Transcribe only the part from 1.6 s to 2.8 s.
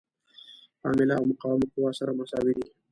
قوه سره مساوي دي.